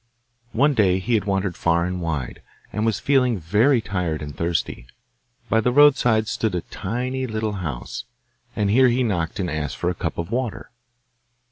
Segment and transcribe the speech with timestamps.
[0.53, 2.41] One day he had wandered far and wide,
[2.73, 4.87] and was feeling very tired and thirsty.
[5.47, 8.05] By the roadside stood a tiny little house,
[8.55, 10.71] and here he knocked and asked for a cup of water.